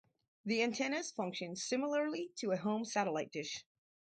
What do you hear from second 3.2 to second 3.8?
dish.